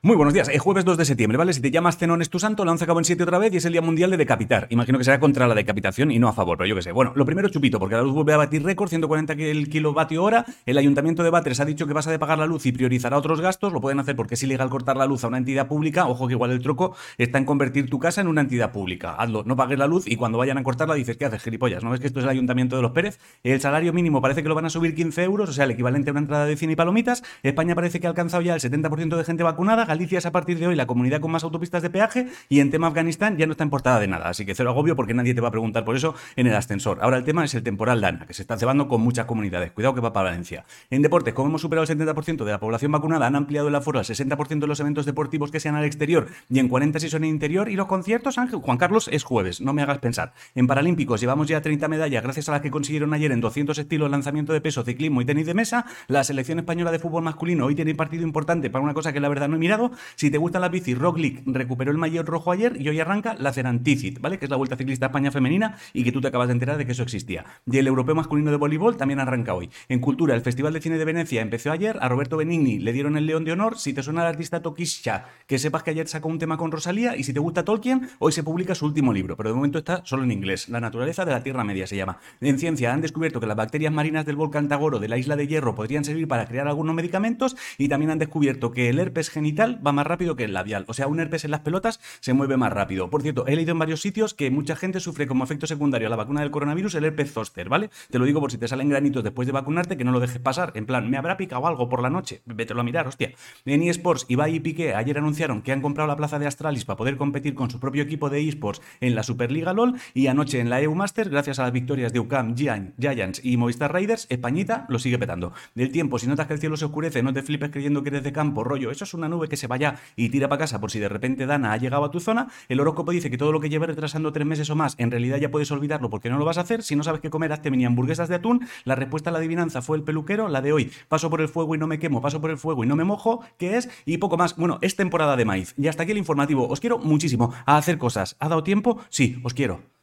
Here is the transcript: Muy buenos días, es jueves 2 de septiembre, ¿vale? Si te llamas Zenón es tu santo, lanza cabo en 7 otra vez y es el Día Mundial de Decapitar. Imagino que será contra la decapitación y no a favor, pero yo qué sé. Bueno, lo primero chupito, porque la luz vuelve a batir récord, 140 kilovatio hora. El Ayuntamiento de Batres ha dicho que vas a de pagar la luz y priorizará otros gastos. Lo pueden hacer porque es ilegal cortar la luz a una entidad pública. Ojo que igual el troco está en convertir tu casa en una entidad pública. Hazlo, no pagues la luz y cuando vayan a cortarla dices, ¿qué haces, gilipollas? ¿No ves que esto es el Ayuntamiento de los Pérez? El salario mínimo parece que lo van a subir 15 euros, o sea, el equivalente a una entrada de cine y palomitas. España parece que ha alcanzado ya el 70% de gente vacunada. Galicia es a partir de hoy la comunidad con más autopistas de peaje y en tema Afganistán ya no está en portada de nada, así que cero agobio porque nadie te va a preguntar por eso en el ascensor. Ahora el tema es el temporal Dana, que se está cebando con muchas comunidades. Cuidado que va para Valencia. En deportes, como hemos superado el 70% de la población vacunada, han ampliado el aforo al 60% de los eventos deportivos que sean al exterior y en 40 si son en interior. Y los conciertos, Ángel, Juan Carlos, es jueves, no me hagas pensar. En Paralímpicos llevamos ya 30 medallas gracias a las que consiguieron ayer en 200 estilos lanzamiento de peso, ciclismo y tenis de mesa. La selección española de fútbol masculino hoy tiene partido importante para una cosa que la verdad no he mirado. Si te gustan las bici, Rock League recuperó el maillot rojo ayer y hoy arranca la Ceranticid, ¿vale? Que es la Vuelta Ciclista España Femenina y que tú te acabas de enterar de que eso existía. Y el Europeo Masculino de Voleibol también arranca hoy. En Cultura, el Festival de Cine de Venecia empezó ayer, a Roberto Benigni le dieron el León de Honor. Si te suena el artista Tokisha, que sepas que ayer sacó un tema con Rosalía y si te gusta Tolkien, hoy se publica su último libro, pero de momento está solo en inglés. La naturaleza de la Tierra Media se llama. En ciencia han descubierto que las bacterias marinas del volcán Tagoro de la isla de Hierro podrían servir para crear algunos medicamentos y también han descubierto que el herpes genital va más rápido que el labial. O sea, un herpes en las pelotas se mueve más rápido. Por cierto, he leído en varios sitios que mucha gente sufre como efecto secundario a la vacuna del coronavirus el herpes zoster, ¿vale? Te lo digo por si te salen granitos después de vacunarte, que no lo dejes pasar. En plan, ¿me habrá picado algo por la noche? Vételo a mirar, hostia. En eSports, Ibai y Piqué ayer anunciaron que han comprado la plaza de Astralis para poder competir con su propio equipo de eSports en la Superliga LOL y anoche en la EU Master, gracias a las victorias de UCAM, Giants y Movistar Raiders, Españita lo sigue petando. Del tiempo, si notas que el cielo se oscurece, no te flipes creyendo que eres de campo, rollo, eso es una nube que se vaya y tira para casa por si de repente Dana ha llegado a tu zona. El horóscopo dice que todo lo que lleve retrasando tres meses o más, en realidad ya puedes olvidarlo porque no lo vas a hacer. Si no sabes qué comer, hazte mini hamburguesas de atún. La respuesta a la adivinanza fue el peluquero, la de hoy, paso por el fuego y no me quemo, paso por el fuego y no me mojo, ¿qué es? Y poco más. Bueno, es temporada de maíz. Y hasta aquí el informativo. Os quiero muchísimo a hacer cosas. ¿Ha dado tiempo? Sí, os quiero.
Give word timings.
Muy 0.00 0.14
buenos 0.14 0.32
días, 0.32 0.48
es 0.48 0.60
jueves 0.60 0.84
2 0.84 0.96
de 0.96 1.04
septiembre, 1.04 1.36
¿vale? 1.38 1.52
Si 1.52 1.60
te 1.60 1.72
llamas 1.72 1.98
Zenón 1.98 2.22
es 2.22 2.30
tu 2.30 2.38
santo, 2.38 2.64
lanza 2.64 2.86
cabo 2.86 3.00
en 3.00 3.04
7 3.04 3.20
otra 3.24 3.36
vez 3.38 3.52
y 3.52 3.56
es 3.56 3.64
el 3.64 3.72
Día 3.72 3.82
Mundial 3.82 4.12
de 4.12 4.16
Decapitar. 4.16 4.68
Imagino 4.70 4.96
que 4.96 5.02
será 5.02 5.18
contra 5.18 5.48
la 5.48 5.56
decapitación 5.56 6.12
y 6.12 6.20
no 6.20 6.28
a 6.28 6.32
favor, 6.32 6.56
pero 6.56 6.68
yo 6.68 6.76
qué 6.76 6.82
sé. 6.82 6.92
Bueno, 6.92 7.10
lo 7.16 7.24
primero 7.24 7.48
chupito, 7.48 7.80
porque 7.80 7.96
la 7.96 8.02
luz 8.02 8.14
vuelve 8.14 8.32
a 8.32 8.36
batir 8.36 8.62
récord, 8.62 8.88
140 8.88 9.34
kilovatio 9.34 10.22
hora. 10.22 10.46
El 10.66 10.78
Ayuntamiento 10.78 11.24
de 11.24 11.30
Batres 11.30 11.58
ha 11.58 11.64
dicho 11.64 11.88
que 11.88 11.94
vas 11.94 12.06
a 12.06 12.12
de 12.12 12.18
pagar 12.20 12.38
la 12.38 12.46
luz 12.46 12.64
y 12.66 12.70
priorizará 12.70 13.18
otros 13.18 13.40
gastos. 13.40 13.72
Lo 13.72 13.80
pueden 13.80 13.98
hacer 13.98 14.14
porque 14.14 14.34
es 14.34 14.42
ilegal 14.44 14.70
cortar 14.70 14.96
la 14.96 15.04
luz 15.04 15.24
a 15.24 15.26
una 15.26 15.38
entidad 15.38 15.66
pública. 15.66 16.06
Ojo 16.06 16.28
que 16.28 16.34
igual 16.34 16.52
el 16.52 16.62
troco 16.62 16.94
está 17.16 17.38
en 17.38 17.44
convertir 17.44 17.90
tu 17.90 17.98
casa 17.98 18.20
en 18.20 18.28
una 18.28 18.42
entidad 18.42 18.70
pública. 18.70 19.16
Hazlo, 19.16 19.42
no 19.42 19.56
pagues 19.56 19.80
la 19.80 19.88
luz 19.88 20.06
y 20.06 20.14
cuando 20.14 20.38
vayan 20.38 20.58
a 20.58 20.62
cortarla 20.62 20.94
dices, 20.94 21.16
¿qué 21.16 21.24
haces, 21.24 21.42
gilipollas? 21.42 21.82
¿No 21.82 21.90
ves 21.90 21.98
que 21.98 22.06
esto 22.06 22.20
es 22.20 22.24
el 22.24 22.30
Ayuntamiento 22.30 22.76
de 22.76 22.82
los 22.82 22.92
Pérez? 22.92 23.18
El 23.42 23.60
salario 23.60 23.92
mínimo 23.92 24.22
parece 24.22 24.44
que 24.44 24.48
lo 24.48 24.54
van 24.54 24.66
a 24.66 24.70
subir 24.70 24.94
15 24.94 25.24
euros, 25.24 25.50
o 25.50 25.52
sea, 25.52 25.64
el 25.64 25.72
equivalente 25.72 26.10
a 26.10 26.12
una 26.12 26.20
entrada 26.20 26.46
de 26.46 26.56
cine 26.56 26.74
y 26.74 26.76
palomitas. 26.76 27.24
España 27.42 27.74
parece 27.74 27.98
que 27.98 28.06
ha 28.06 28.10
alcanzado 28.10 28.44
ya 28.44 28.54
el 28.54 28.60
70% 28.60 29.16
de 29.16 29.24
gente 29.24 29.42
vacunada. 29.42 29.87
Galicia 29.88 30.18
es 30.18 30.26
a 30.26 30.32
partir 30.32 30.58
de 30.58 30.66
hoy 30.68 30.76
la 30.76 30.86
comunidad 30.86 31.20
con 31.20 31.30
más 31.30 31.42
autopistas 31.42 31.82
de 31.82 31.90
peaje 31.90 32.28
y 32.48 32.60
en 32.60 32.70
tema 32.70 32.86
Afganistán 32.86 33.36
ya 33.36 33.46
no 33.46 33.52
está 33.52 33.64
en 33.64 33.70
portada 33.70 33.98
de 33.98 34.06
nada, 34.06 34.28
así 34.28 34.46
que 34.46 34.54
cero 34.54 34.70
agobio 34.70 34.94
porque 34.94 35.14
nadie 35.14 35.34
te 35.34 35.40
va 35.40 35.48
a 35.48 35.50
preguntar 35.50 35.84
por 35.84 35.96
eso 35.96 36.14
en 36.36 36.46
el 36.46 36.54
ascensor. 36.54 36.98
Ahora 37.00 37.16
el 37.16 37.24
tema 37.24 37.44
es 37.44 37.54
el 37.54 37.62
temporal 37.62 38.00
Dana, 38.00 38.26
que 38.26 38.34
se 38.34 38.42
está 38.42 38.56
cebando 38.56 38.86
con 38.86 39.00
muchas 39.00 39.26
comunidades. 39.26 39.72
Cuidado 39.72 39.94
que 39.94 40.00
va 40.00 40.12
para 40.12 40.30
Valencia. 40.30 40.64
En 40.90 41.02
deportes, 41.02 41.34
como 41.34 41.48
hemos 41.48 41.62
superado 41.62 41.90
el 41.90 41.98
70% 41.98 42.44
de 42.44 42.52
la 42.52 42.60
población 42.60 42.92
vacunada, 42.92 43.26
han 43.26 43.34
ampliado 43.34 43.68
el 43.68 43.74
aforo 43.74 43.98
al 43.98 44.04
60% 44.04 44.58
de 44.60 44.66
los 44.66 44.78
eventos 44.80 45.06
deportivos 45.06 45.50
que 45.50 45.58
sean 45.58 45.74
al 45.74 45.84
exterior 45.84 46.28
y 46.50 46.58
en 46.58 46.68
40 46.68 47.00
si 47.00 47.08
son 47.08 47.24
en 47.24 47.30
interior. 47.30 47.68
Y 47.68 47.76
los 47.76 47.86
conciertos, 47.86 48.38
Ángel, 48.38 48.60
Juan 48.60 48.76
Carlos, 48.76 49.08
es 49.10 49.24
jueves, 49.24 49.60
no 49.60 49.72
me 49.72 49.82
hagas 49.82 49.98
pensar. 49.98 50.34
En 50.54 50.66
Paralímpicos 50.66 51.20
llevamos 51.20 51.48
ya 51.48 51.62
30 51.62 51.88
medallas 51.88 52.22
gracias 52.22 52.48
a 52.48 52.52
las 52.52 52.60
que 52.60 52.70
consiguieron 52.70 53.14
ayer 53.14 53.32
en 53.32 53.40
200 53.40 53.78
estilos 53.78 54.10
lanzamiento 54.10 54.52
de 54.52 54.60
peso, 54.60 54.84
ciclismo 54.84 55.22
y 55.22 55.24
tenis 55.24 55.46
de 55.46 55.54
mesa. 55.54 55.86
La 56.08 56.24
selección 56.24 56.58
española 56.58 56.90
de 56.90 56.98
fútbol 56.98 57.22
masculino 57.22 57.66
hoy 57.66 57.74
tiene 57.74 57.94
partido 57.94 58.22
importante 58.22 58.70
para 58.70 58.84
una 58.84 58.94
cosa 58.94 59.12
que 59.12 59.20
la 59.20 59.28
verdad 59.28 59.48
no 59.48 59.56
he 59.56 59.58
mirado. 59.58 59.77
Si 60.16 60.30
te 60.30 60.38
gustan 60.38 60.62
las 60.62 60.70
bici, 60.70 60.94
Rock 60.94 61.18
League 61.18 61.42
recuperó 61.46 61.90
el 61.90 61.98
maillot 61.98 62.26
rojo 62.26 62.52
ayer 62.52 62.80
y 62.80 62.88
hoy 62.88 63.00
arranca 63.00 63.34
la 63.38 63.52
Ceranticid, 63.52 64.18
¿vale? 64.20 64.38
Que 64.38 64.46
es 64.46 64.50
la 64.50 64.56
Vuelta 64.56 64.76
Ciclista 64.76 65.06
España 65.06 65.30
Femenina 65.30 65.76
y 65.92 66.04
que 66.04 66.12
tú 66.12 66.20
te 66.20 66.28
acabas 66.28 66.48
de 66.48 66.54
enterar 66.54 66.76
de 66.78 66.86
que 66.86 66.92
eso 66.92 67.02
existía. 67.02 67.44
Y 67.66 67.78
el 67.78 67.86
Europeo 67.86 68.14
Masculino 68.14 68.50
de 68.50 68.56
Voleibol 68.56 68.96
también 68.96 69.20
arranca 69.20 69.54
hoy. 69.54 69.70
En 69.88 70.00
Cultura, 70.00 70.34
el 70.34 70.42
Festival 70.42 70.72
de 70.72 70.80
Cine 70.80 70.98
de 70.98 71.04
Venecia 71.04 71.40
empezó 71.40 71.70
ayer, 71.70 71.98
a 72.00 72.08
Roberto 72.08 72.36
Benigni 72.36 72.78
le 72.78 72.92
dieron 72.92 73.16
el 73.16 73.26
León 73.26 73.44
de 73.44 73.52
Honor. 73.52 73.78
Si 73.78 73.92
te 73.92 74.02
suena 74.02 74.22
el 74.22 74.28
artista 74.28 74.62
Tokisha, 74.62 75.26
que 75.46 75.58
sepas 75.58 75.82
que 75.82 75.90
ayer 75.90 76.08
sacó 76.08 76.28
un 76.28 76.38
tema 76.38 76.56
con 76.56 76.72
Rosalía 76.72 77.16
y 77.16 77.24
si 77.24 77.32
te 77.32 77.40
gusta 77.40 77.64
Tolkien, 77.64 78.08
hoy 78.18 78.32
se 78.32 78.42
publica 78.42 78.74
su 78.74 78.86
último 78.86 79.12
libro, 79.12 79.36
pero 79.36 79.50
de 79.50 79.54
momento 79.54 79.78
está 79.78 80.04
solo 80.04 80.24
en 80.24 80.32
inglés. 80.32 80.68
La 80.68 80.80
naturaleza 80.80 81.24
de 81.24 81.32
la 81.32 81.42
Tierra 81.42 81.64
Media 81.64 81.86
se 81.86 81.96
llama. 81.96 82.18
En 82.40 82.58
ciencia 82.58 82.92
han 82.92 83.00
descubierto 83.00 83.40
que 83.40 83.46
las 83.46 83.56
bacterias 83.56 83.92
marinas 83.92 84.26
del 84.26 84.36
volcán 84.36 84.68
Tagoro 84.68 84.98
de 84.98 85.08
la 85.08 85.18
isla 85.18 85.36
de 85.36 85.46
Hierro 85.46 85.74
podrían 85.74 86.04
servir 86.04 86.28
para 86.28 86.46
crear 86.46 86.68
algunos 86.68 86.94
medicamentos 86.94 87.56
y 87.76 87.88
también 87.88 88.10
han 88.10 88.18
descubierto 88.18 88.72
que 88.72 88.88
el 88.88 88.98
herpes 88.98 89.30
genital 89.30 89.67
va 89.76 89.92
más 89.92 90.06
rápido 90.06 90.36
que 90.36 90.44
el 90.44 90.52
labial. 90.52 90.84
O 90.88 90.94
sea, 90.94 91.06
un 91.06 91.20
herpes 91.20 91.44
en 91.44 91.50
las 91.50 91.60
pelotas 91.60 92.00
se 92.20 92.32
mueve 92.32 92.56
más 92.56 92.72
rápido. 92.72 93.10
Por 93.10 93.22
cierto, 93.22 93.46
he 93.46 93.56
leído 93.56 93.72
en 93.72 93.78
varios 93.78 94.00
sitios 94.00 94.34
que 94.34 94.50
mucha 94.50 94.76
gente 94.76 95.00
sufre 95.00 95.26
como 95.26 95.44
efecto 95.44 95.66
secundario 95.66 96.06
a 96.06 96.10
la 96.10 96.16
vacuna 96.16 96.40
del 96.40 96.50
coronavirus 96.50 96.94
el 96.94 97.04
herpes 97.04 97.32
zoster, 97.32 97.68
¿vale? 97.68 97.90
Te 98.10 98.18
lo 98.18 98.24
digo 98.24 98.40
por 98.40 98.50
si 98.50 98.58
te 98.58 98.68
salen 98.68 98.88
granitos 98.88 99.22
después 99.24 99.46
de 99.46 99.52
vacunarte, 99.52 99.96
que 99.96 100.04
no 100.04 100.12
lo 100.12 100.20
dejes 100.20 100.40
pasar. 100.40 100.72
En 100.74 100.86
plan, 100.86 101.10
¿me 101.10 101.16
habrá 101.16 101.36
picado 101.36 101.66
algo 101.66 101.88
por 101.88 102.02
la 102.02 102.10
noche? 102.10 102.42
Vételo 102.46 102.80
a 102.80 102.84
mirar, 102.84 103.06
hostia. 103.06 103.32
En 103.64 103.82
eSports, 103.82 104.26
Ibai 104.28 104.54
y 104.56 104.60
Piqué 104.60 104.94
ayer 104.94 105.18
anunciaron 105.18 105.62
que 105.62 105.72
han 105.72 105.80
comprado 105.80 106.08
la 106.08 106.16
plaza 106.16 106.38
de 106.38 106.46
Astralis 106.46 106.84
para 106.84 106.96
poder 106.96 107.16
competir 107.16 107.54
con 107.54 107.70
su 107.70 107.80
propio 107.80 108.02
equipo 108.02 108.30
de 108.30 108.46
eSports 108.46 108.80
en 109.00 109.14
la 109.14 109.22
Superliga 109.22 109.72
LOL 109.72 109.94
y 110.14 110.26
anoche 110.28 110.60
en 110.60 110.70
la 110.70 110.80
EU 110.80 110.94
Master, 110.94 111.30
gracias 111.30 111.58
a 111.58 111.62
las 111.62 111.72
victorias 111.72 112.12
de 112.12 112.20
UCAM, 112.20 112.56
Giants 112.56 113.40
y 113.44 113.56
Movistar 113.56 113.92
Raiders, 113.92 114.26
Españita 114.30 114.86
lo 114.88 114.98
sigue 114.98 115.18
petando. 115.18 115.52
Del 115.74 115.92
tiempo, 115.92 116.18
si 116.18 116.26
notas 116.26 116.46
que 116.46 116.54
el 116.54 116.60
cielo 116.60 116.76
se 116.76 116.86
oscurece, 116.86 117.22
no 117.22 117.32
te 117.32 117.42
flipes 117.42 117.70
creyendo 117.70 118.02
que 118.02 118.08
eres 118.10 118.22
de 118.22 118.32
campo, 118.32 118.64
rollo, 118.64 118.90
eso 118.90 119.04
es 119.04 119.14
una 119.14 119.28
nube 119.28 119.48
que 119.48 119.56
se 119.58 119.66
vaya 119.66 119.96
y 120.16 120.30
tira 120.30 120.48
para 120.48 120.60
casa 120.60 120.80
por 120.80 120.90
si 120.90 120.98
de 120.98 121.08
repente 121.08 121.46
Dana 121.46 121.72
ha 121.72 121.76
llegado 121.76 122.04
a 122.04 122.10
tu 122.10 122.20
zona. 122.20 122.48
El 122.68 122.80
horóscopo 122.80 123.12
dice 123.12 123.30
que 123.30 123.38
todo 123.38 123.52
lo 123.52 123.60
que 123.60 123.68
lleve 123.68 123.86
retrasando 123.86 124.32
tres 124.32 124.46
meses 124.46 124.70
o 124.70 124.76
más, 124.76 124.94
en 124.98 125.10
realidad 125.10 125.38
ya 125.38 125.50
puedes 125.50 125.70
olvidarlo 125.70 126.10
porque 126.10 126.30
no 126.30 126.38
lo 126.38 126.44
vas 126.44 126.58
a 126.58 126.62
hacer. 126.62 126.82
Si 126.82 126.96
no 126.96 127.02
sabes 127.02 127.20
qué 127.20 127.30
comer, 127.30 127.52
hazte 127.52 127.70
mini 127.70 127.84
hamburguesas 127.84 128.28
de 128.28 128.36
atún. 128.36 128.66
La 128.84 128.94
respuesta 128.94 129.30
a 129.30 129.32
la 129.32 129.38
adivinanza 129.38 129.82
fue 129.82 129.96
el 129.96 130.02
peluquero, 130.02 130.48
la 130.48 130.62
de 130.62 130.72
hoy, 130.72 130.90
paso 131.08 131.30
por 131.30 131.40
el 131.40 131.48
fuego 131.48 131.74
y 131.74 131.78
no 131.78 131.86
me 131.86 131.98
quemo, 131.98 132.20
paso 132.20 132.40
por 132.40 132.50
el 132.50 132.58
fuego 132.58 132.84
y 132.84 132.86
no 132.86 132.96
me 132.96 133.04
mojo, 133.04 133.42
¿qué 133.58 133.76
es? 133.76 133.88
Y 134.06 134.18
poco 134.18 134.36
más. 134.36 134.56
Bueno, 134.56 134.78
es 134.80 134.96
temporada 134.96 135.36
de 135.36 135.44
maíz. 135.44 135.74
Y 135.76 135.88
hasta 135.88 136.04
aquí 136.04 136.12
el 136.12 136.18
informativo. 136.18 136.68
Os 136.68 136.80
quiero 136.80 136.98
muchísimo 136.98 137.52
a 137.66 137.76
hacer 137.76 137.98
cosas. 137.98 138.36
¿Ha 138.40 138.48
dado 138.48 138.62
tiempo? 138.62 139.00
Sí, 139.08 139.40
os 139.42 139.54
quiero. 139.54 139.97